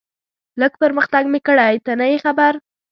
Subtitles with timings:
[0.61, 2.53] لږ پرمختګ مې کړی، ته نه یې خبر.